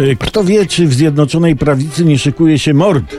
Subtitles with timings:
[0.00, 3.16] Y, Kto wie, czy w Zjednoczonej Prawicy nie szykuje się mord?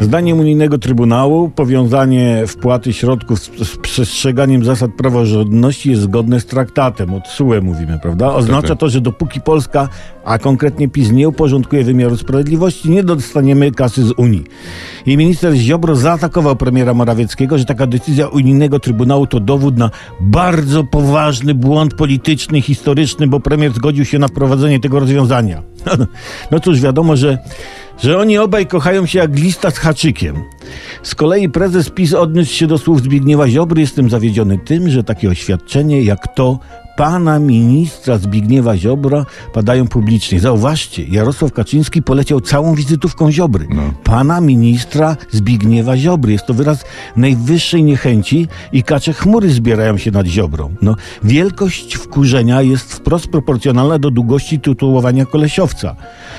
[0.00, 7.14] Zdaniem unijnego Trybunału powiązanie wpłaty środków z, z przestrzeganiem zasad praworządności jest zgodne z traktatem.
[7.14, 8.34] Od SUE mówimy, prawda?
[8.34, 8.78] Oznacza tak.
[8.78, 9.88] to, że dopóki Polska,
[10.24, 14.44] a konkretnie PiS nie uporządkuje wymiaru sprawiedliwości, nie dostaniemy kasy z Unii.
[15.06, 19.90] I minister Ziobro zaatakował premiera Morawieckiego, że taka decyzja unijnego Trybunału to dowód na
[20.20, 25.62] bardzo poważny błąd polityczny, historyczny, bo premier zgodził się na wprowadzenie tego rozwiązania.
[26.50, 27.38] No cóż, wiadomo, że
[28.02, 30.44] że oni obaj kochają się jak lista z haczykiem.
[31.02, 33.80] Z kolei prezes PiS odniósł się do słów Zbigniewa Ziobry.
[33.80, 36.58] Jestem zawiedziony tym, że takie oświadczenie jak to
[36.96, 40.40] pana ministra Zbigniewa Ziobra padają publicznie.
[40.40, 43.66] Zauważcie, Jarosław Kaczyński poleciał całą wizytówką Ziobry.
[43.70, 43.82] No.
[44.04, 46.32] Pana ministra Zbigniewa Ziobry.
[46.32, 46.84] Jest to wyraz
[47.16, 50.74] najwyższej niechęci i kacze chmury zbierają się nad Ziobrą.
[50.82, 55.96] No, wielkość wkurzenia jest wprost proporcjonalna do długości tytułowania kolesiowca.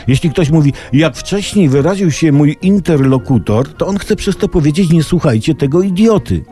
[0.08, 4.90] Jeśli ktoś mówi, jak wcześniej wyraził się mój interlokutor, to on chce przez to powiedzieć,
[4.90, 6.44] nie słuchajcie tego idioty.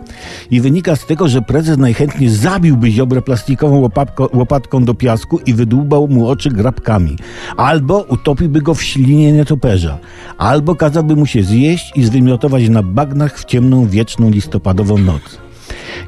[0.51, 5.53] I wynika z tego, że prezes najchętniej zabiłby Ziobrę plastikową łopatko, łopatką do piasku i
[5.53, 7.17] wydłubał mu oczy grabkami.
[7.57, 9.97] Albo utopiłby go w ślinie nietoperza.
[10.37, 15.43] Albo kazałby mu się zjeść i zwymiotować na bagnach w ciemną, wieczną listopadową noc.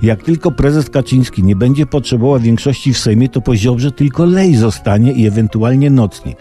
[0.02, 4.56] Jak tylko prezes Kaczyński nie będzie potrzebował większości w Sejmie, to po Ziobrze tylko lej
[4.56, 6.38] zostanie i ewentualnie nocnik,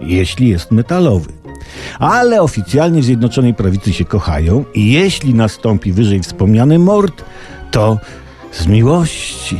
[0.00, 1.32] jeśli jest metalowy.
[1.98, 7.24] Ale oficjalnie Zjednoczonej Prawicy się kochają i jeśli nastąpi wyżej wspomniany mord,
[7.70, 7.98] to
[8.52, 9.58] z miłości.